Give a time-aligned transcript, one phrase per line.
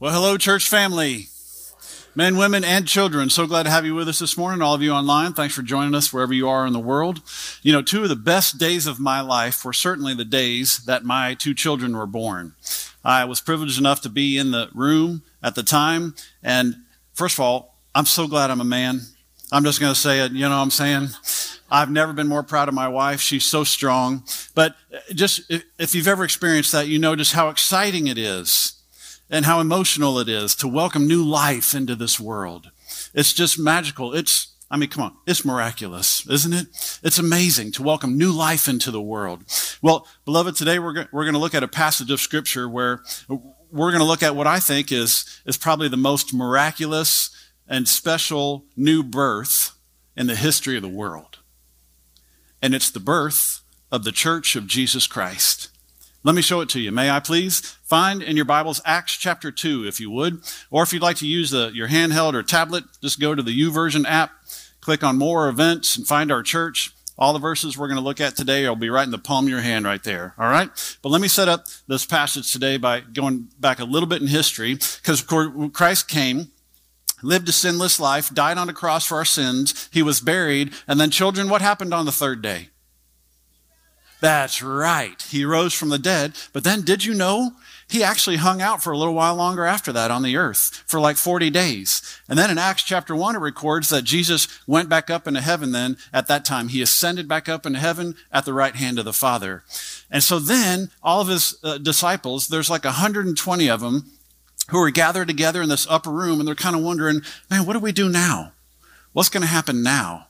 [0.00, 1.26] Well, hello, church family.
[2.14, 3.28] Men, women, and children.
[3.28, 4.62] So glad to have you with us this morning.
[4.62, 7.20] All of you online, thanks for joining us wherever you are in the world.
[7.60, 11.04] You know, two of the best days of my life were certainly the days that
[11.04, 12.54] my two children were born.
[13.04, 16.14] I was privileged enough to be in the room at the time.
[16.42, 16.76] And
[17.12, 19.02] first of all, I'm so glad I'm a man.
[19.52, 21.08] I'm just going to say it, you know what I'm saying?
[21.70, 23.20] I've never been more proud of my wife.
[23.20, 24.24] She's so strong.
[24.54, 24.76] But
[25.14, 25.42] just
[25.78, 28.79] if you've ever experienced that, you know just how exciting it is
[29.30, 32.70] and how emotional it is to welcome new life into this world.
[33.14, 34.12] It's just magical.
[34.12, 36.66] It's, I mean, come on, it's miraculous, isn't it?
[37.02, 39.44] It's amazing to welcome new life into the world.
[39.80, 43.04] Well, beloved, today we're, go- we're going to look at a passage of scripture where
[43.28, 47.30] we're going to look at what I think is, is probably the most miraculous
[47.68, 49.78] and special new birth
[50.16, 51.38] in the history of the world.
[52.60, 53.62] And it's the birth
[53.92, 55.68] of the church of Jesus Christ.
[56.22, 56.92] Let me show it to you.
[56.92, 57.60] May I please?
[57.82, 60.42] Find in your Bibles Acts chapter 2, if you would.
[60.70, 63.58] Or if you'd like to use the, your handheld or tablet, just go to the
[63.58, 64.32] YouVersion app,
[64.82, 66.92] click on more events, and find our church.
[67.16, 69.46] All the verses we're going to look at today will be right in the palm
[69.46, 70.34] of your hand right there.
[70.38, 70.68] All right?
[71.00, 74.28] But let me set up this passage today by going back a little bit in
[74.28, 76.50] history, because of course, Christ came,
[77.22, 81.00] lived a sinless life, died on a cross for our sins, he was buried, and
[81.00, 82.68] then children, what happened on the third day?
[84.20, 85.20] That's right.
[85.22, 86.32] He rose from the dead.
[86.52, 87.52] But then, did you know?
[87.90, 91.00] He actually hung out for a little while longer after that on the earth for
[91.00, 92.20] like 40 days.
[92.28, 95.72] And then in Acts chapter 1, it records that Jesus went back up into heaven
[95.72, 96.68] then at that time.
[96.68, 99.64] He ascended back up into heaven at the right hand of the Father.
[100.08, 104.04] And so then all of his uh, disciples, there's like 120 of them
[104.68, 107.72] who are gathered together in this upper room and they're kind of wondering, man, what
[107.72, 108.52] do we do now?
[109.12, 110.28] What's going to happen now?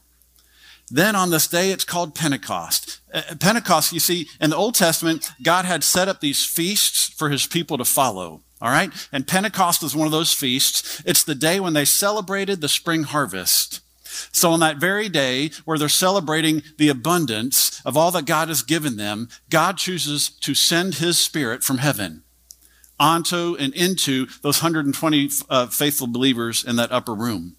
[0.91, 3.00] Then on this day, it's called Pentecost.
[3.14, 7.30] Uh, Pentecost, you see, in the Old Testament, God had set up these feasts for
[7.30, 8.42] his people to follow.
[8.60, 8.92] All right?
[9.12, 11.02] And Pentecost is one of those feasts.
[11.06, 13.80] It's the day when they celebrated the spring harvest.
[14.32, 18.62] So on that very day where they're celebrating the abundance of all that God has
[18.62, 22.25] given them, God chooses to send his spirit from heaven
[22.98, 27.56] onto and into those 120 uh, faithful believers in that upper room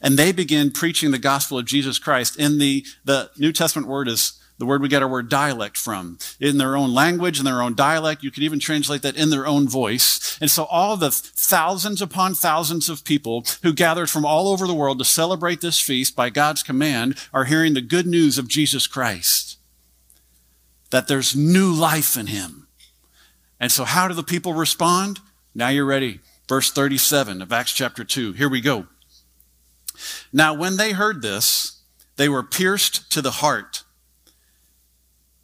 [0.00, 2.38] and they begin preaching the gospel of Jesus Christ.
[2.38, 6.18] In the, the New Testament word is the word we get our word dialect from.
[6.38, 9.46] In their own language, in their own dialect, you could even translate that in their
[9.46, 10.38] own voice.
[10.38, 14.74] And so all the thousands upon thousands of people who gathered from all over the
[14.74, 18.86] world to celebrate this feast by God's command are hearing the good news of Jesus
[18.86, 19.56] Christ.
[20.90, 22.68] That there's new life in him.
[23.58, 25.20] And so how do the people respond?
[25.54, 26.20] Now you're ready.
[26.48, 28.32] Verse 37 of Acts chapter 2.
[28.32, 28.88] Here we go.
[30.32, 31.80] Now, when they heard this,
[32.16, 33.84] they were pierced to the heart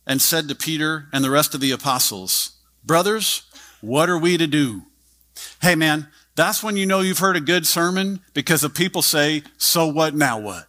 [0.07, 2.53] and said to Peter and the rest of the apostles,
[2.85, 3.43] Brothers,
[3.81, 4.83] what are we to do?
[5.61, 9.43] Hey, man, that's when you know you've heard a good sermon because the people say,
[9.57, 10.67] So what, now what?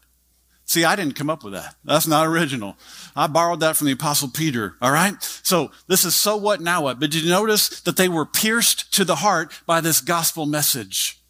[0.65, 1.75] See, I didn't come up with that.
[1.85, 2.75] That's not original.
[3.15, 4.75] I borrowed that from the apostle Peter.
[4.81, 5.15] All right.
[5.21, 6.99] So this is so what, now what?
[6.99, 11.21] But did you notice that they were pierced to the heart by this gospel message?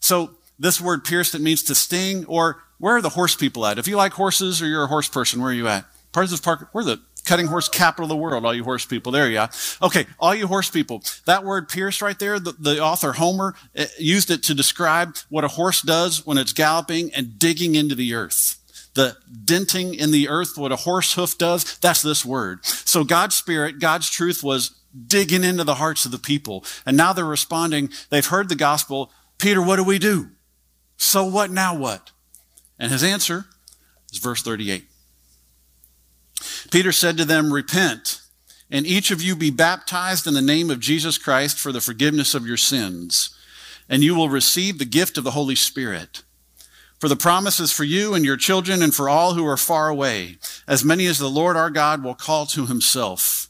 [0.00, 3.78] So this word pierced, it means to sting, or where are the horse people at?
[3.78, 5.84] If you like horses or you're a horse person, where are you at?
[6.12, 9.12] Parsons Park, we're the cutting horse capital of the world, all you horse people.
[9.12, 9.50] There you are.
[9.82, 11.02] Okay, all you horse people.
[11.26, 15.44] That word pierced right there, the, the author Homer eh, used it to describe what
[15.44, 18.58] a horse does when it's galloping and digging into the earth
[18.94, 22.64] the denting in the earth, what a horse hoof does, that's this word.
[22.66, 26.64] So God's spirit, God's truth was digging into the hearts of the people.
[26.84, 27.90] And now they're responding.
[28.10, 29.10] They've heard the gospel.
[29.38, 30.28] Peter, what do we do?
[31.02, 32.12] So what now what?
[32.78, 33.46] And his answer
[34.12, 34.84] is verse 38.
[36.70, 38.20] Peter said to them, Repent,
[38.70, 42.34] and each of you be baptized in the name of Jesus Christ for the forgiveness
[42.34, 43.36] of your sins,
[43.88, 46.22] and you will receive the gift of the Holy Spirit.
[47.00, 49.88] For the promise is for you and your children and for all who are far
[49.88, 50.38] away,
[50.68, 53.48] as many as the Lord our God will call to himself.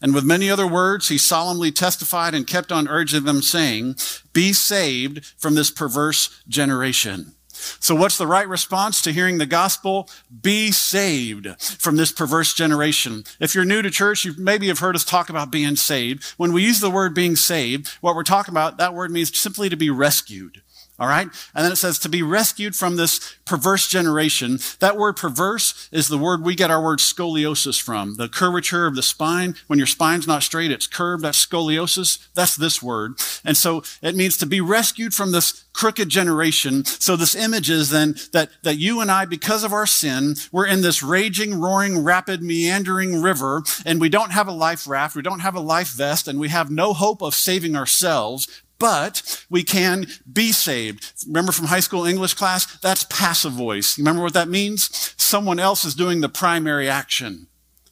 [0.00, 3.96] And with many other words, he solemnly testified and kept on urging them, saying,
[4.32, 7.32] Be saved from this perverse generation.
[7.80, 10.08] So what's the right response to hearing the gospel?
[10.42, 13.24] Be saved from this perverse generation.
[13.40, 16.24] If you're new to church, you maybe have heard us talk about being saved.
[16.36, 19.68] When we use the word being saved, what we're talking about, that word means simply
[19.68, 20.62] to be rescued.
[20.98, 21.28] All right.
[21.54, 24.58] And then it says to be rescued from this perverse generation.
[24.80, 28.14] That word perverse is the word we get our word scoliosis from.
[28.16, 29.56] The curvature of the spine.
[29.66, 31.22] When your spine's not straight, it's curved.
[31.22, 32.26] That's scoliosis.
[32.34, 33.20] That's this word.
[33.44, 36.84] And so it means to be rescued from this crooked generation.
[36.86, 40.66] So this image is then that, that you and I, because of our sin, we're
[40.66, 45.22] in this raging, roaring, rapid, meandering river, and we don't have a life raft, we
[45.22, 49.62] don't have a life vest, and we have no hope of saving ourselves, but we
[49.62, 51.12] can be saved.
[51.26, 52.78] Remember from high school English class?
[52.78, 53.96] That's passive voice.
[53.96, 55.14] You remember what that means?
[55.16, 57.46] Someone else is doing the primary action.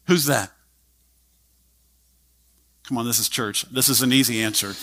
[0.07, 0.51] Who's that?
[2.87, 3.63] Come on, this is church.
[3.71, 4.73] This is an easy answer.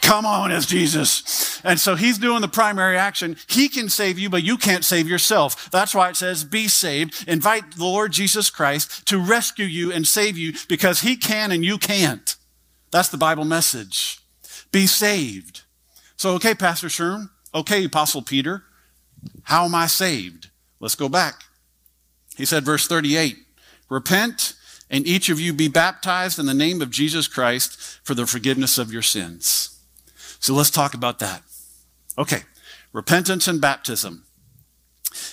[0.00, 1.60] Come on, as Jesus.
[1.64, 3.36] And so he's doing the primary action.
[3.48, 5.70] He can save you, but you can't save yourself.
[5.70, 7.28] That's why it says, be saved.
[7.28, 11.64] Invite the Lord Jesus Christ to rescue you and save you because he can and
[11.64, 12.36] you can't.
[12.90, 14.20] That's the Bible message.
[14.70, 15.62] Be saved.
[16.16, 17.30] So, okay, Pastor Sherm.
[17.54, 18.64] Okay, Apostle Peter.
[19.44, 20.50] How am I saved?
[20.80, 21.42] Let's go back.
[22.36, 23.36] He said, verse 38
[23.88, 24.54] Repent
[24.90, 28.78] and each of you be baptized in the name of Jesus Christ for the forgiveness
[28.78, 29.78] of your sins.
[30.40, 31.42] So let's talk about that.
[32.16, 32.42] Okay,
[32.92, 34.24] repentance and baptism.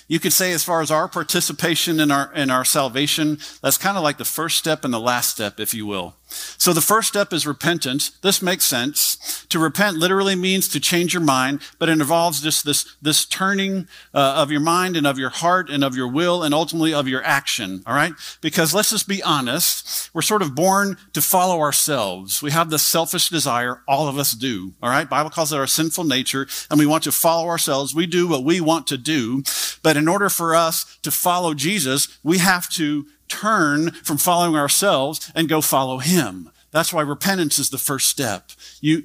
[0.07, 3.97] You could say, as far as our participation in our, in our salvation, that's kind
[3.97, 6.15] of like the first step and the last step, if you will.
[6.57, 8.11] So the first step is repentance.
[8.21, 9.45] This makes sense.
[9.49, 13.87] To repent literally means to change your mind, but it involves just this, this turning
[14.13, 17.07] uh, of your mind and of your heart and of your will and ultimately of
[17.07, 17.83] your action.
[17.85, 18.13] All right?
[18.41, 20.09] Because let's just be honest.
[20.13, 22.41] We're sort of born to follow ourselves.
[22.41, 23.81] We have this selfish desire.
[23.87, 24.73] All of us do.
[24.81, 25.09] All right?
[25.09, 27.95] Bible calls it our sinful nature and we want to follow ourselves.
[27.95, 29.43] We do what we want to do.
[29.81, 35.31] But in order for us to follow Jesus, we have to turn from following ourselves
[35.36, 36.51] and go follow him.
[36.72, 38.51] That's why repentance is the first step.
[38.81, 39.04] You,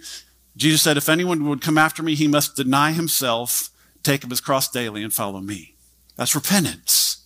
[0.56, 3.70] Jesus said, if anyone would come after me, he must deny himself,
[4.02, 5.74] take up his cross daily, and follow me.
[6.16, 7.24] That's repentance.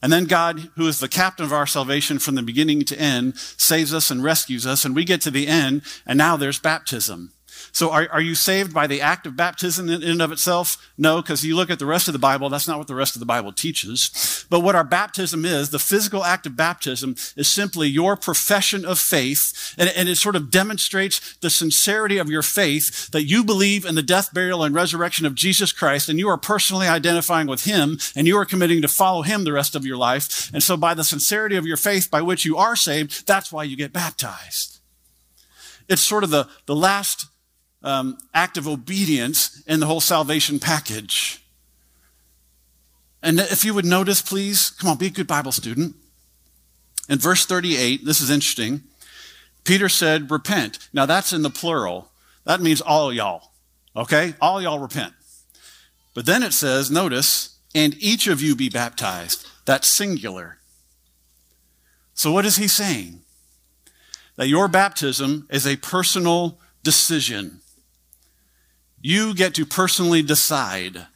[0.00, 3.36] And then God, who is the captain of our salvation from the beginning to end,
[3.36, 7.33] saves us and rescues us, and we get to the end, and now there's baptism.
[7.72, 10.90] So are, are you saved by the act of baptism in and of itself?
[10.96, 13.16] No, because you look at the rest of the Bible, that's not what the rest
[13.16, 14.46] of the Bible teaches.
[14.48, 18.98] But what our baptism is, the physical act of baptism is simply your profession of
[18.98, 19.74] faith.
[19.76, 23.96] And, and it sort of demonstrates the sincerity of your faith that you believe in
[23.96, 26.08] the death, burial, and resurrection of Jesus Christ.
[26.08, 29.52] And you are personally identifying with him and you are committing to follow him the
[29.52, 30.50] rest of your life.
[30.52, 33.64] And so by the sincerity of your faith by which you are saved, that's why
[33.64, 34.78] you get baptized.
[35.88, 37.26] It's sort of the, the last
[37.84, 41.44] um, act of obedience in the whole salvation package.
[43.22, 45.94] And if you would notice, please, come on, be a good Bible student.
[47.08, 48.82] In verse 38, this is interesting.
[49.64, 50.88] Peter said, repent.
[50.92, 52.10] Now that's in the plural.
[52.44, 53.50] That means all y'all.
[53.94, 54.34] Okay?
[54.40, 55.12] All y'all repent.
[56.14, 59.46] But then it says, notice, and each of you be baptized.
[59.64, 60.58] That's singular.
[62.14, 63.20] So what is he saying?
[64.36, 67.60] That your baptism is a personal decision.
[69.06, 71.08] You get to personally decide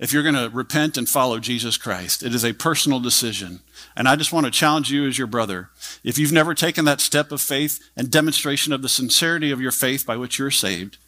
[0.00, 2.24] if you're going to repent and follow Jesus Christ.
[2.24, 3.60] It is a personal decision.
[3.96, 5.70] And I just want to challenge you as your brother.
[6.02, 9.70] If you've never taken that step of faith and demonstration of the sincerity of your
[9.70, 10.98] faith by which you're saved,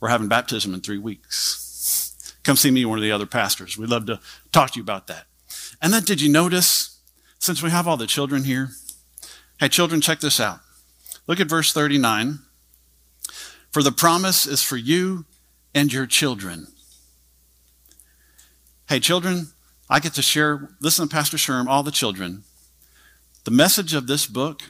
[0.00, 2.34] we're having baptism in three weeks.
[2.42, 3.76] Come see me, or one of the other pastors.
[3.76, 4.20] We'd love to
[4.52, 5.26] talk to you about that.
[5.82, 6.98] And then, did you notice,
[7.38, 8.70] since we have all the children here,
[9.58, 10.60] hey, children, check this out.
[11.26, 12.38] Look at verse 39.
[13.70, 15.24] For the promise is for you
[15.74, 16.66] and your children.
[18.88, 19.48] Hey, children,
[19.88, 22.42] I get to share, listen to Pastor Sherm, all the children.
[23.44, 24.62] The message of this book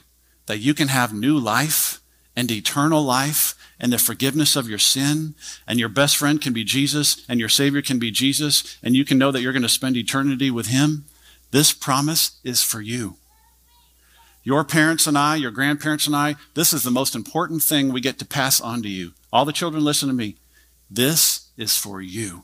[0.45, 1.99] that you can have new life
[2.35, 5.33] and eternal life and the forgiveness of your sin,
[5.67, 9.03] and your best friend can be Jesus, and your Savior can be Jesus, and you
[9.03, 11.05] can know that you're going to spend eternity with Him.
[11.49, 13.17] This promise is for you.
[14.43, 18.01] Your parents and I, your grandparents and I, this is the most important thing we
[18.01, 19.13] get to pass on to you.
[19.31, 20.37] All the children listen to me.
[20.89, 22.43] This is for you.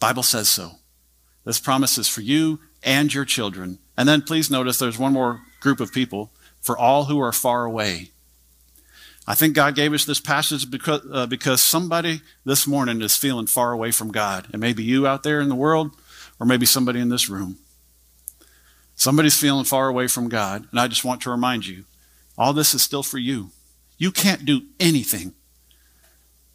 [0.00, 0.72] Bible says so.
[1.44, 3.78] This promise is for you and your children.
[3.96, 7.64] And then please notice there's one more group of people for all who are far
[7.64, 8.10] away.
[9.26, 13.46] I think God gave us this passage because, uh, because somebody this morning is feeling
[13.46, 14.46] far away from God.
[14.52, 15.90] And maybe you out there in the world,
[16.40, 17.58] or maybe somebody in this room.
[18.98, 21.84] Somebody's feeling far away from God, and I just want to remind you
[22.36, 23.50] all this is still for you.
[23.96, 25.34] You can't do anything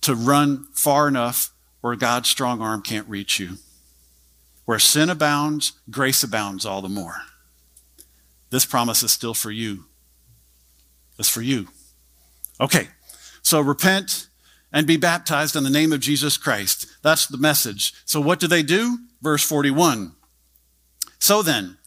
[0.01, 3.51] to run far enough where God's strong arm can't reach you.
[4.65, 7.21] Where sin abounds, grace abounds all the more.
[8.49, 9.85] This promise is still for you.
[11.17, 11.69] It's for you.
[12.59, 12.89] Okay,
[13.41, 14.27] so repent
[14.73, 16.87] and be baptized in the name of Jesus Christ.
[17.03, 17.93] That's the message.
[18.03, 18.97] So what do they do?
[19.21, 20.11] Verse 41.
[21.19, 21.77] So then,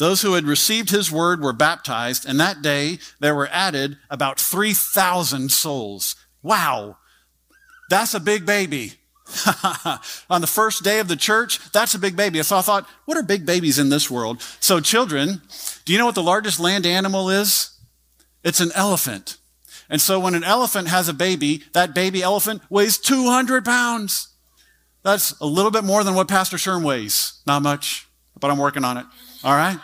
[0.00, 4.40] those who had received his word were baptized, and that day there were added about
[4.40, 6.16] 3,000 souls.
[6.42, 6.96] Wow,
[7.90, 8.94] that's a big baby.
[10.30, 12.42] On the first day of the church, that's a big baby.
[12.42, 14.40] So I thought, what are big babies in this world?
[14.58, 15.42] So, children,
[15.84, 17.78] do you know what the largest land animal is?
[18.42, 19.36] It's an elephant.
[19.90, 24.28] And so when an elephant has a baby, that baby elephant weighs 200 pounds.
[25.02, 27.42] That's a little bit more than what Pastor Sherm weighs.
[27.46, 28.08] Not much,
[28.40, 29.04] but I'm working on it.
[29.44, 29.78] All right?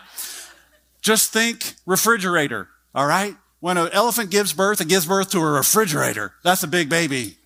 [1.07, 2.67] Just think refrigerator.
[2.93, 3.37] All right?
[3.61, 6.33] When an elephant gives birth, it gives birth to a refrigerator.
[6.43, 7.37] That's a big baby.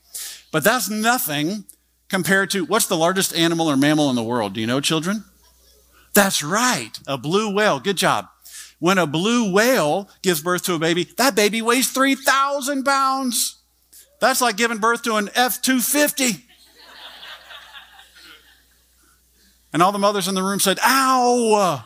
[0.50, 1.64] But that's nothing
[2.08, 4.54] compared to what's the largest animal or mammal in the world?
[4.54, 5.24] Do you know, children?
[6.14, 7.80] That's right, a blue whale.
[7.80, 8.28] Good job.
[8.78, 13.60] When a blue whale gives birth to a baby, that baby weighs 3,000 pounds.
[14.22, 16.46] That's like giving birth to an F 250.
[19.74, 21.84] And all the mothers in the room said, Ow!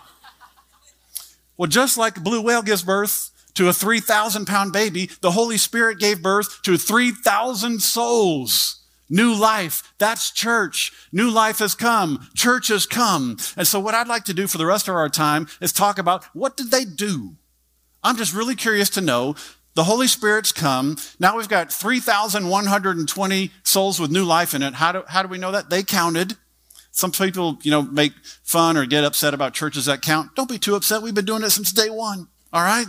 [1.57, 5.99] Well, just like blue whale gives birth to a 3,000 pound baby, the Holy Spirit
[5.99, 8.81] gave birth to 3,000 souls.
[9.11, 9.93] New life.
[9.99, 10.93] That's church.
[11.13, 12.29] New life has come.
[12.35, 13.37] Church has come.
[13.57, 15.99] And so what I'd like to do for the rest of our time is talk
[15.99, 17.37] about what did they do?
[18.03, 19.37] I'm just really curious to know.
[19.75, 20.97] The Holy Spirit's come.
[21.19, 24.75] Now we've got 3,120 souls with new life in it.
[24.75, 25.69] How do, how do we know that?
[25.69, 26.37] They counted.
[26.95, 28.13] Some people, you know, make
[28.45, 30.37] fun or get upset about churches that count.
[30.37, 31.03] Don't be too upset.
[31.03, 32.29] We've been doing it since day one.
[32.53, 32.87] All right?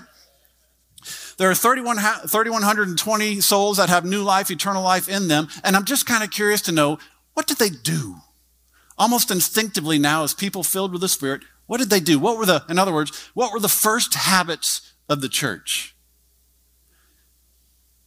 [1.40, 5.48] There are 31, 3,120 souls that have new life, eternal life in them.
[5.64, 7.00] And I'm just kind of curious to know
[7.34, 8.18] what did they do?
[8.96, 12.20] Almost instinctively now, as people filled with the Spirit, what did they do?
[12.20, 15.96] What were the, in other words, what were the first habits of the church?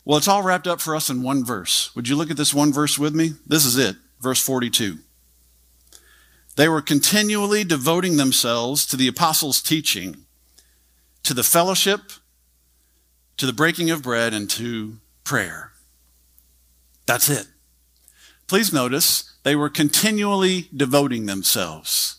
[0.05, 1.93] Well, it's all wrapped up for us in one verse.
[1.97, 3.33] Would you look at this one verse with me?
[3.49, 4.99] This is it, verse 42.
[6.59, 10.25] They were continually devoting themselves to the apostles' teaching,
[11.23, 12.01] to the fellowship,
[13.37, 15.71] to the breaking of bread and to prayer.
[17.07, 17.47] That's it.
[18.49, 22.17] Please notice they were continually devoting themselves.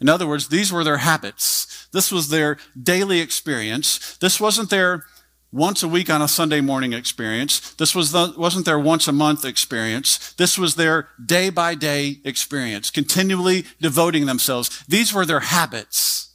[0.00, 1.88] In other words, these were their habits.
[1.90, 4.16] This was their daily experience.
[4.18, 5.06] This wasn't their
[5.52, 7.74] once a week on a Sunday morning experience.
[7.74, 10.32] This was the, wasn't their once a month experience.
[10.32, 14.82] This was their day by day experience, continually devoting themselves.
[14.88, 16.34] These were their habits.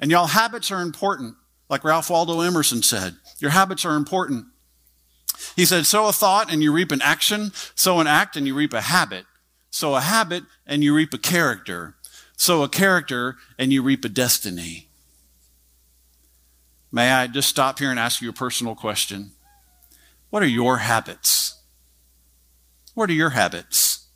[0.00, 1.36] And y'all, habits are important,
[1.68, 3.16] like Ralph Waldo Emerson said.
[3.38, 4.46] Your habits are important.
[5.56, 8.54] He said, sow a thought and you reap an action, sow an act and you
[8.54, 9.26] reap a habit,
[9.70, 11.96] sow a habit and you reap a character,
[12.36, 14.89] sow a character and you reap a destiny.
[16.92, 19.32] May I just stop here and ask you a personal question?
[20.30, 21.60] What are your habits?
[22.94, 24.06] What are your habits?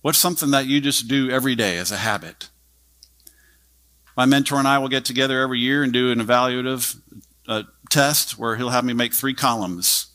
[0.00, 2.48] What's something that you just do every day as a habit?
[4.16, 7.00] My mentor and I will get together every year and do an evaluative
[7.46, 10.08] uh, test where he'll have me make three columns.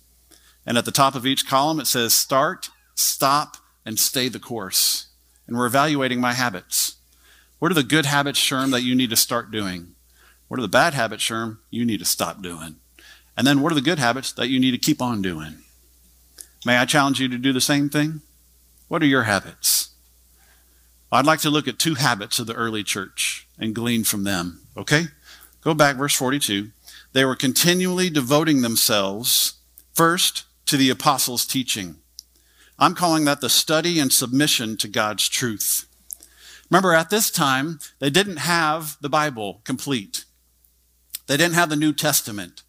[0.66, 5.08] And at the top of each column, it says start, stop, and stay the course.
[5.48, 6.96] And we're evaluating my habits.
[7.60, 9.93] What are the good habits, Sherm, that you need to start doing?
[10.54, 12.76] What are the bad habits, Sherm, you need to stop doing?
[13.36, 15.64] And then what are the good habits that you need to keep on doing?
[16.64, 18.22] May I challenge you to do the same thing?
[18.88, 19.96] What are your habits?
[21.12, 24.62] I'd like to look at two habits of the early church and glean from them.
[24.78, 25.06] Okay?
[25.62, 26.70] Go back, verse 42.
[27.14, 29.56] They were continually devoting themselves
[29.96, 31.96] first to the apostles' teaching.
[32.78, 35.88] I'm calling that the study and submission to God's truth.
[36.70, 40.23] Remember, at this time, they didn't have the Bible complete.
[41.28, 42.64] They didn't have the New Testament.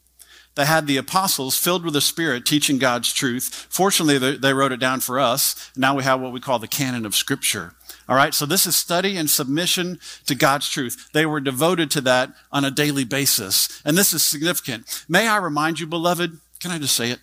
[0.54, 3.66] They had the apostles filled with the Spirit teaching God's truth.
[3.68, 5.72] Fortunately, they wrote it down for us.
[5.76, 7.74] Now we have what we call the canon of Scripture.
[8.08, 11.10] All right, so this is study and submission to God's truth.
[11.12, 13.82] They were devoted to that on a daily basis.
[13.84, 15.04] And this is significant.
[15.08, 17.18] May I remind you, beloved, can I just say it?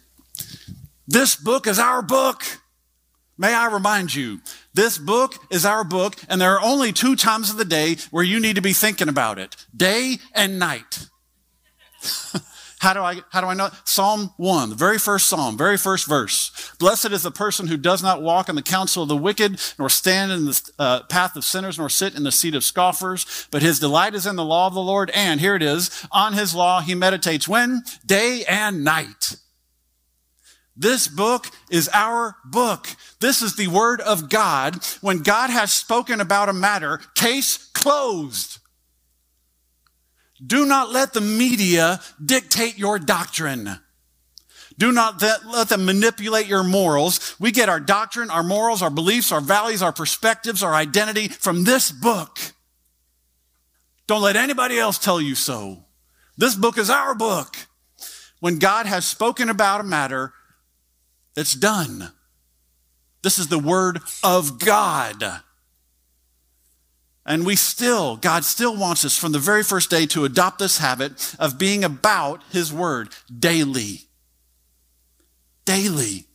[1.08, 2.44] This book is our book.
[3.38, 4.42] May I remind you,
[4.74, 8.24] this book is our book, and there are only two times of the day where
[8.24, 11.08] you need to be thinking about it day and night.
[12.82, 13.70] How do I, how do I know?
[13.84, 16.74] Psalm 1, the very first psalm, very first verse.
[16.80, 19.88] Blessed is the person who does not walk in the counsel of the wicked, nor
[19.88, 23.62] stand in the uh, path of sinners, nor sit in the seat of scoffers, but
[23.62, 25.12] his delight is in the law of the Lord.
[25.14, 27.84] And here it is, on his law he meditates when?
[28.04, 29.36] Day and night.
[30.76, 32.88] This book is our book.
[33.20, 34.84] This is the word of God.
[35.02, 38.58] When God has spoken about a matter, case closed.
[40.46, 43.80] Do not let the media dictate your doctrine.
[44.78, 47.36] Do not let them manipulate your morals.
[47.40, 51.64] We get our doctrine, our morals, our beliefs, our values, our perspectives, our identity from
[51.66, 52.40] this book.
[54.08, 55.86] Don't let anybody else tell you so.
[56.38, 57.56] This book is our book.
[58.40, 60.34] When God has spoken about a matter,
[61.36, 62.12] it's done.
[63.22, 65.24] This is the word of God.
[67.26, 70.80] And we still, God still wants us from the very first day to adopt this
[70.80, 74.02] habit of being about His Word daily.
[75.66, 76.26] daily.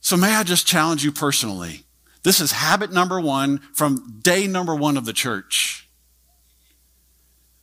[0.00, 1.84] So, may I just challenge you personally?
[2.24, 5.88] This is habit number one from day number one of the church.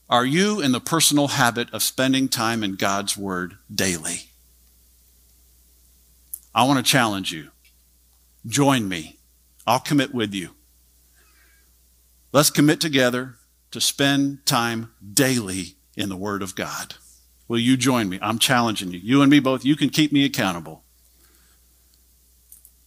[0.09, 4.21] Are you in the personal habit of spending time in God's Word daily?
[6.55, 7.49] I want to challenge you.
[8.47, 9.17] Join me.
[9.67, 10.55] I'll commit with you.
[12.31, 13.35] Let's commit together
[13.71, 16.95] to spend time daily in the Word of God.
[17.47, 18.19] Will you join me?
[18.21, 18.99] I'm challenging you.
[18.99, 20.83] You and me both, you can keep me accountable.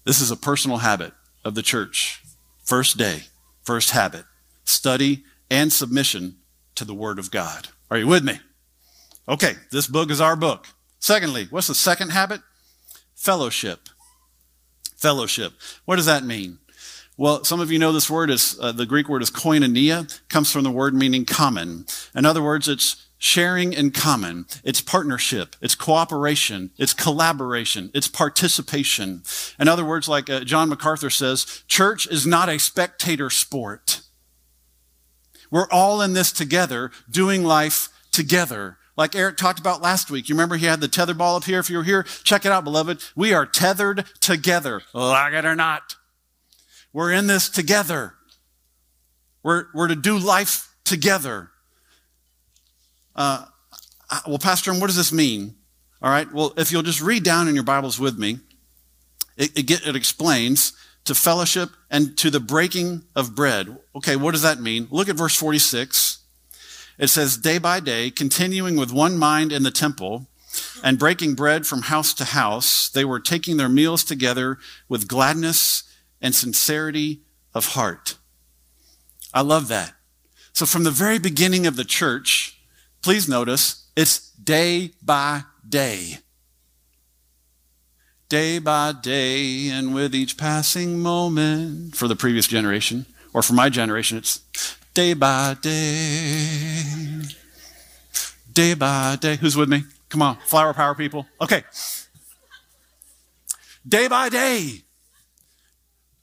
[0.04, 1.12] This is a personal habit
[1.44, 2.22] of the church.
[2.62, 3.24] First day,
[3.62, 4.24] first habit
[4.64, 6.36] study and submission
[6.76, 7.68] to the Word of God.
[7.90, 8.40] Are you with me?
[9.28, 10.66] Okay, this book is our book.
[10.98, 12.40] Secondly, what's the second habit?
[13.14, 13.88] Fellowship.
[14.96, 15.52] Fellowship.
[15.84, 16.58] What does that mean?
[17.18, 20.50] Well, some of you know this word is uh, the Greek word is koinonia, comes
[20.50, 21.84] from the word meaning common.
[22.14, 24.46] In other words, it's sharing in common.
[24.64, 25.54] It's partnership.
[25.60, 26.70] It's cooperation.
[26.78, 27.90] It's collaboration.
[27.94, 29.22] It's participation.
[29.60, 34.00] In other words, like uh, John MacArthur says, church is not a spectator sport.
[35.50, 38.78] We're all in this together, doing life together.
[38.96, 40.28] Like Eric talked about last week.
[40.28, 41.60] You remember he had the tether ball up here?
[41.60, 43.04] If you were here, check it out, beloved.
[43.14, 45.96] We are tethered together, like it or not.
[46.92, 48.14] We're in this together.
[49.42, 51.50] We're, we're to do life together.
[53.16, 53.46] Uh,
[54.26, 55.54] well, Pastor, what does this mean?
[56.02, 56.30] All right.
[56.32, 58.40] Well, if you'll just read down in your Bibles with me,
[59.36, 60.72] it, it, get, it explains
[61.04, 63.76] to fellowship and to the breaking of bread.
[63.96, 64.86] Okay, what does that mean?
[64.90, 66.18] Look at verse 46.
[66.98, 70.26] It says, day by day, continuing with one mind in the temple
[70.84, 74.58] and breaking bread from house to house, they were taking their meals together
[74.88, 75.84] with gladness
[76.22, 77.20] and sincerity
[77.52, 78.16] of heart.
[79.34, 79.92] I love that.
[80.54, 82.52] So from the very beginning of the church,
[83.02, 86.18] Please notice it's day by day.
[88.28, 91.96] Day by day, and with each passing moment.
[91.96, 94.40] For the previous generation, or for my generation, it's
[94.94, 97.22] day by day.
[98.52, 99.36] Day by day.
[99.36, 99.82] Who's with me?
[100.08, 101.26] Come on, flower power people.
[101.40, 101.64] Okay.
[103.86, 104.82] Day by day.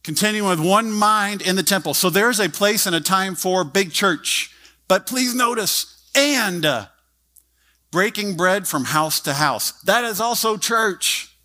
[0.04, 1.94] Continuing with one mind in the temple.
[1.94, 4.56] So there's a place and a time for big church.
[4.88, 6.86] But please notice, and uh,
[7.92, 9.72] breaking bread from house to house.
[9.84, 11.36] That is also church.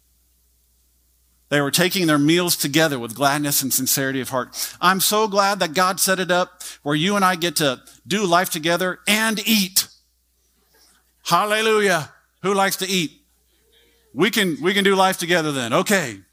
[1.51, 4.77] They were taking their meals together with gladness and sincerity of heart.
[4.81, 8.25] I'm so glad that God set it up where you and I get to do
[8.25, 9.87] life together and eat.
[11.25, 12.11] Hallelujah.
[12.43, 13.13] Who likes to eat?
[14.15, 15.73] We can, we can do life together then.
[15.73, 16.24] Okay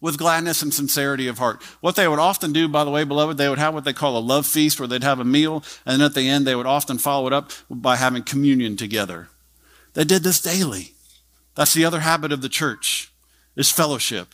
[0.00, 1.62] with gladness and sincerity of heart.
[1.80, 4.16] What they would often do, by the way, beloved, they would have what they call
[4.16, 6.98] a love feast where they'd have a meal, and at the end, they would often
[6.98, 9.28] follow it up by having communion together.
[9.94, 10.92] They did this daily.
[11.54, 13.12] That's the other habit of the church,
[13.56, 14.28] is fellowship.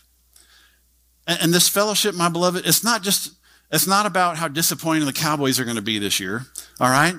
[1.26, 3.32] And, and this fellowship, my beloved, it's not just,
[3.72, 6.46] it's not about how disappointing the Cowboys are going to be this year,
[6.78, 7.14] all right?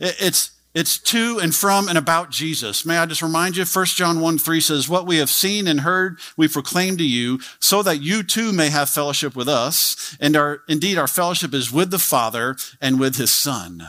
[0.00, 2.86] It, it's, it's to and from and about Jesus.
[2.86, 5.80] May I just remind you, 1 John 1 3 says, What we have seen and
[5.80, 10.16] heard, we proclaim to you, so that you too may have fellowship with us.
[10.18, 13.86] And our, indeed, our fellowship is with the Father and with his Son.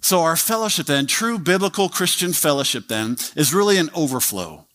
[0.00, 4.66] So our fellowship then, true biblical Christian fellowship then, is really an overflow.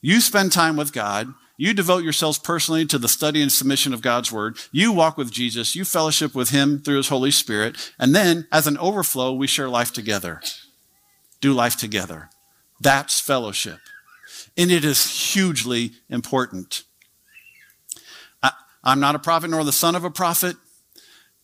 [0.00, 4.00] You spend time with God, you devote yourselves personally to the study and submission of
[4.00, 4.56] God's word.
[4.70, 5.74] You walk with Jesus.
[5.74, 7.92] You fellowship with him through his Holy Spirit.
[7.98, 10.40] And then, as an overflow, we share life together.
[11.40, 12.30] Do life together.
[12.80, 13.80] That's fellowship.
[14.56, 16.84] And it is hugely important.
[18.40, 18.52] I,
[18.84, 20.54] am not a prophet nor the son of a prophet,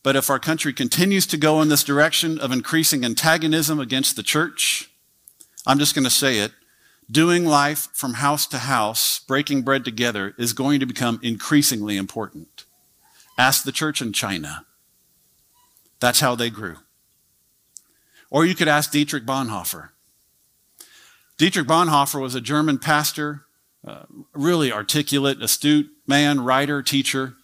[0.05, 4.23] but if our country continues to go in this direction of increasing antagonism against the
[4.23, 4.93] church,
[5.67, 6.53] I'm just going to say it
[7.11, 12.65] doing life from house to house, breaking bread together, is going to become increasingly important.
[13.39, 14.65] Ask the church in China.
[16.01, 16.77] That's how they grew.
[18.31, 19.91] Or you could ask Dietrich Bonhoeffer.
[21.37, 23.43] Dietrich Bonhoeffer was a German pastor,
[23.87, 27.35] uh, really articulate, astute man, writer, teacher.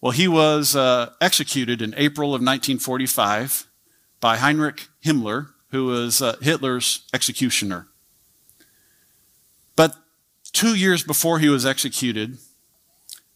[0.00, 3.66] Well, he was uh, executed in April of 1945
[4.20, 7.88] by Heinrich Himmler, who was uh, Hitler's executioner.
[9.76, 9.96] But
[10.52, 12.38] two years before he was executed,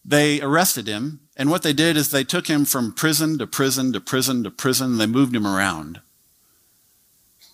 [0.04, 1.20] they arrested him.
[1.36, 4.50] And what they did is they took him from prison to prison to prison to
[4.50, 4.98] prison.
[4.98, 6.00] They moved him around.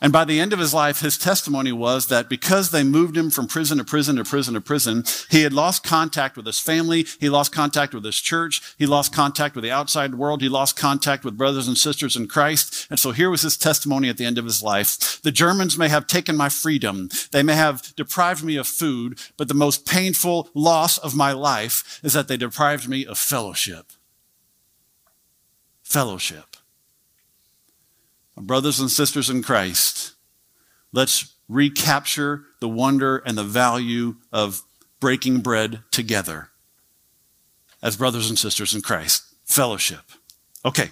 [0.02, 3.30] And by the end of his life, his testimony was that because they moved him
[3.30, 7.06] from prison to prison to prison to prison, he had lost contact with his family.
[7.20, 8.74] He lost contact with his church.
[8.76, 10.42] He lost contact with the outside world.
[10.42, 12.88] He lost contact with brothers and sisters in Christ.
[12.90, 15.22] And so here was his testimony at the end of his life.
[15.22, 17.08] The Germans may have taken my freedom.
[17.30, 22.00] They may have deprived me of food, but the most painful loss of my life
[22.02, 23.92] is that they deprived me of fellowship.
[25.84, 26.51] Fellowship
[28.36, 30.14] brothers and sisters in Christ,
[30.92, 34.62] let's recapture the wonder and the value of
[35.00, 36.50] breaking bread together
[37.82, 39.24] as brothers and sisters in Christ.
[39.44, 40.02] Fellowship.
[40.64, 40.90] Okay.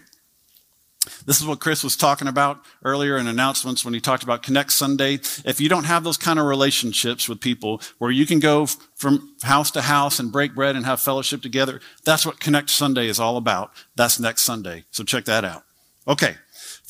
[1.25, 4.71] This is what Chris was talking about earlier in announcements when he talked about Connect
[4.71, 5.15] Sunday.
[5.45, 9.35] If you don't have those kind of relationships with people where you can go from
[9.43, 13.19] house to house and break bread and have fellowship together, that's what Connect Sunday is
[13.19, 13.73] all about.
[13.97, 14.85] That's next Sunday.
[14.91, 15.63] So check that out.
[16.07, 16.37] Okay.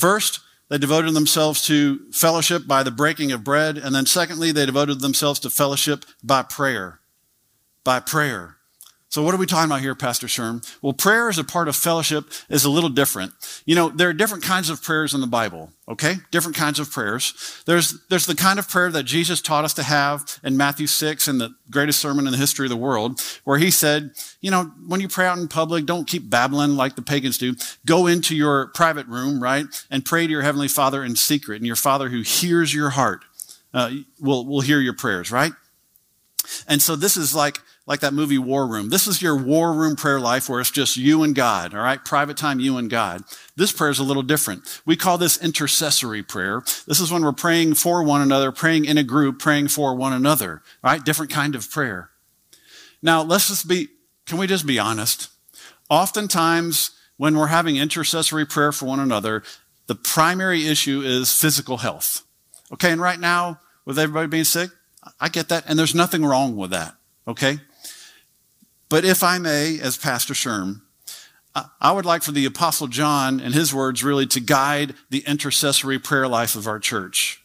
[0.01, 3.77] First, they devoted themselves to fellowship by the breaking of bread.
[3.77, 7.01] And then secondly, they devoted themselves to fellowship by prayer.
[7.85, 8.57] By prayer.
[9.11, 10.65] So what are we talking about here, Pastor Sherm?
[10.81, 13.33] Well, prayer as a part of fellowship is a little different.
[13.67, 16.19] You know, there are different kinds of prayers in the Bible, okay?
[16.31, 17.61] Different kinds of prayers.
[17.67, 21.27] There's, there's the kind of prayer that Jesus taught us to have in Matthew 6
[21.27, 24.71] in the greatest sermon in the history of the world, where he said, you know,
[24.87, 27.57] when you pray out in public, don't keep babbling like the pagans do.
[27.85, 29.67] Go into your private room, right?
[29.91, 31.57] And pray to your heavenly father in secret.
[31.57, 33.25] And your father who hears your heart
[33.75, 35.53] uh, will, will hear your prayers, right?
[36.67, 38.89] And so this is like, like that movie War Room.
[38.91, 42.05] This is your war room prayer life where it's just you and God, all right?
[42.05, 43.23] Private time, you and God.
[43.57, 44.81] This prayer is a little different.
[44.87, 46.63] We call this intercessory prayer.
[46.87, 50.13] This is when we're praying for one another, praying in a group, praying for one
[50.13, 51.05] another, right?
[51.05, 52.11] Different kind of prayer.
[53.03, 53.89] Now, let's just be,
[54.27, 55.29] can we just be honest?
[55.89, 59.43] Oftentimes, when we're having intercessory prayer for one another,
[59.89, 62.23] the primary issue is physical health.
[62.73, 64.71] Okay, and right now, with everybody being sick,
[65.19, 66.95] I get that, and there's nothing wrong with that.
[67.27, 67.59] Okay?
[68.89, 70.83] But if I may, as Pastor Sherm,
[71.81, 75.99] I would like for the Apostle John and his words really to guide the intercessory
[75.99, 77.43] prayer life of our church,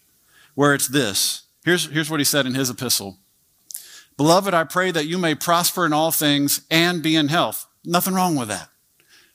[0.53, 1.43] where it's this.
[1.63, 3.17] Here's, here's what he said in his epistle
[4.17, 7.67] Beloved, I pray that you may prosper in all things and be in health.
[7.83, 8.69] Nothing wrong with that.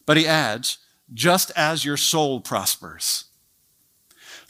[0.07, 0.79] But he adds,
[1.13, 3.25] just as your soul prospers.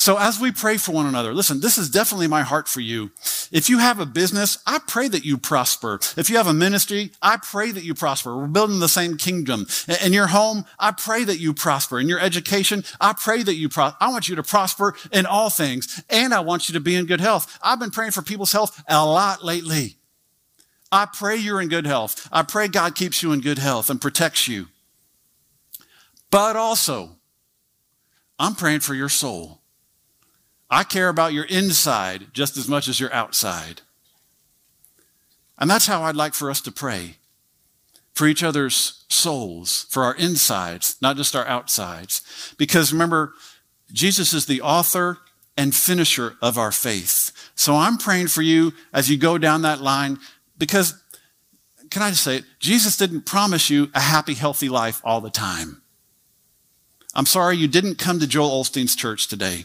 [0.00, 3.10] So as we pray for one another, listen, this is definitely my heart for you.
[3.52, 6.00] If you have a business, I pray that you prosper.
[6.16, 8.34] If you have a ministry, I pray that you prosper.
[8.34, 9.66] We're building the same kingdom.
[10.02, 12.00] In your home, I pray that you prosper.
[12.00, 13.98] In your education, I pray that you prosper.
[14.00, 17.04] I want you to prosper in all things, and I want you to be in
[17.04, 17.58] good health.
[17.62, 19.96] I've been praying for people's health a lot lately.
[20.90, 22.26] I pray you're in good health.
[22.32, 24.68] I pray God keeps you in good health and protects you.
[26.30, 27.18] But also,
[28.38, 29.59] I'm praying for your soul.
[30.70, 33.82] I care about your inside just as much as your outside.
[35.58, 37.16] And that's how I'd like for us to pray
[38.14, 42.54] for each other's souls, for our insides, not just our outsides.
[42.58, 43.34] Because remember,
[43.92, 45.18] Jesus is the author
[45.56, 47.32] and finisher of our faith.
[47.54, 50.18] So I'm praying for you as you go down that line
[50.56, 50.94] because,
[51.90, 52.44] can I just say it?
[52.58, 55.82] Jesus didn't promise you a happy, healthy life all the time.
[57.14, 59.64] I'm sorry you didn't come to Joel Osteen's church today.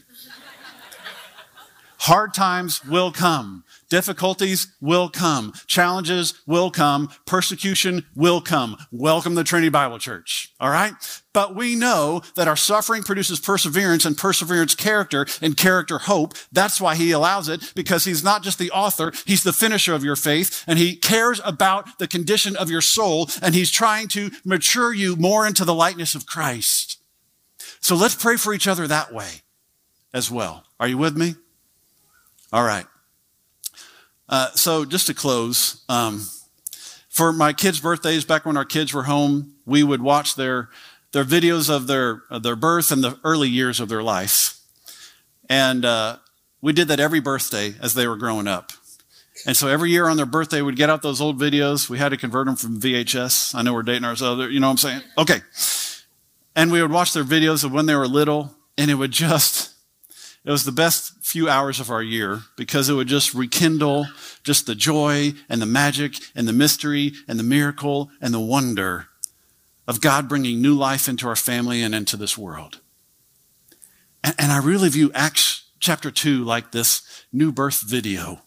[1.99, 3.63] Hard times will come.
[3.89, 5.53] Difficulties will come.
[5.67, 7.09] Challenges will come.
[7.25, 8.77] Persecution will come.
[8.91, 10.53] Welcome to Trinity Bible Church.
[10.59, 10.93] All right?
[11.33, 16.33] But we know that our suffering produces perseverance and perseverance character and character hope.
[16.51, 19.11] That's why he allows it because he's not just the author.
[19.25, 23.29] He's the finisher of your faith and he cares about the condition of your soul
[23.41, 26.99] and he's trying to mature you more into the likeness of Christ.
[27.79, 29.41] So let's pray for each other that way
[30.13, 30.63] as well.
[30.79, 31.35] Are you with me?
[32.53, 32.85] All right.
[34.27, 36.25] Uh, so just to close, um,
[37.09, 40.69] for my kids' birthdays, back when our kids were home, we would watch their
[41.11, 44.59] their videos of their of their birth and the early years of their life,
[45.49, 46.17] and uh,
[46.61, 48.71] we did that every birthday as they were growing up.
[49.45, 51.89] And so every year on their birthday, we'd get out those old videos.
[51.89, 53.53] We had to convert them from VHS.
[53.53, 54.51] I know we're dating ourselves.
[54.51, 55.01] You know what I'm saying?
[55.17, 55.41] Okay.
[56.55, 59.74] And we would watch their videos of when they were little, and it would just
[60.45, 64.05] it was the best few hours of our year because it would just rekindle
[64.43, 69.07] just the joy and the magic and the mystery and the miracle and the wonder
[69.87, 72.79] of God bringing new life into our family and into this world.
[74.23, 78.41] And, and I really view Acts chapter 2 like this new birth video.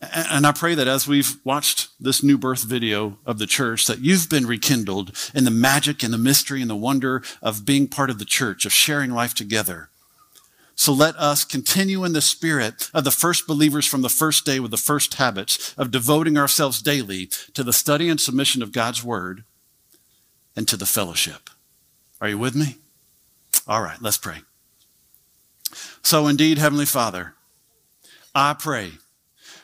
[0.00, 4.00] And I pray that as we've watched this new birth video of the church, that
[4.00, 8.10] you've been rekindled in the magic and the mystery and the wonder of being part
[8.10, 9.88] of the church, of sharing life together
[10.76, 14.58] So let us continue in the spirit of the first believers from the first day
[14.58, 19.04] with the first habits of devoting ourselves daily to the study and submission of God's
[19.04, 19.44] word
[20.56, 21.50] and to the fellowship.
[22.20, 22.76] Are you with me?
[23.66, 24.38] All right, let's pray.
[26.02, 27.34] So indeed, Heavenly Father,
[28.34, 28.92] I pray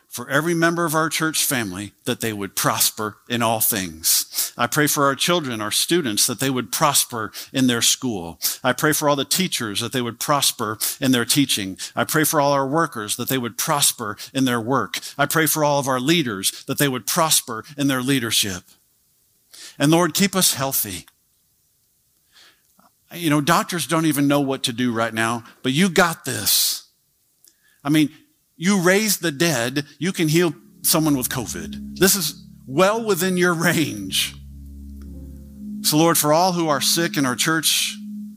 [0.09, 4.50] for every member of our church family that they would prosper in all things.
[4.61, 8.39] I pray for our children, our students, that they would prosper in their school.
[8.63, 11.79] I pray for all the teachers that they would prosper in their teaching.
[11.97, 15.01] I pray for all our workers that they would prosper in their work.
[15.17, 18.65] I pray for all of our leaders that they would prosper in their leadership.
[19.79, 21.07] And Lord, keep us healthy.
[23.15, 26.87] You know, doctors don't even know what to do right now, but you got this.
[27.83, 28.11] I mean,
[28.59, 31.99] you raise the dead, you can heal someone with COVID.
[31.99, 34.37] This is well within your range.
[35.83, 37.97] So, Lord, for all who are sick in our church,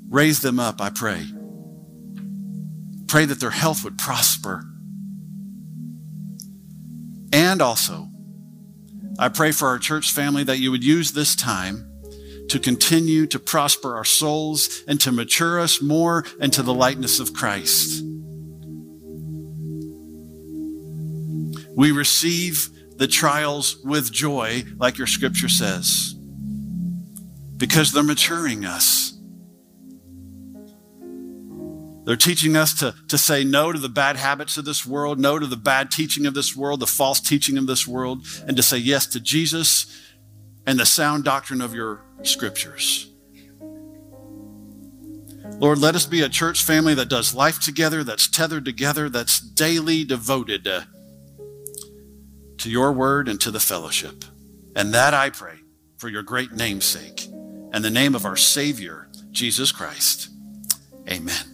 [0.09, 1.25] raise them up, I pray.
[3.07, 4.63] Pray that their health would prosper.
[7.31, 8.07] And also,
[9.19, 11.89] I pray for our church family that you would use this time
[12.49, 17.33] to continue to prosper our souls and to mature us more into the likeness of
[17.33, 18.03] Christ.
[21.75, 26.15] We receive the trials with joy, like your scripture says,
[27.63, 29.17] because they're maturing us.
[32.03, 35.39] They're teaching us to, to say no to the bad habits of this world, no
[35.39, 38.63] to the bad teaching of this world, the false teaching of this world, and to
[38.63, 39.97] say yes to Jesus
[40.67, 43.09] and the sound doctrine of your scriptures.
[45.57, 49.39] Lord, let us be a church family that does life together, that's tethered together, that's
[49.39, 50.85] daily devoted to
[52.57, 54.25] to your word and to the fellowship.
[54.75, 55.59] And that I pray
[55.97, 57.29] for your great name's sake
[57.73, 60.29] and the name of our Savior, Jesus Christ.
[61.09, 61.52] Amen.